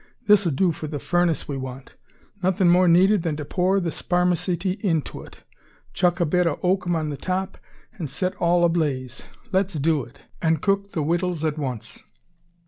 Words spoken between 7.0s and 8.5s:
the top, an' set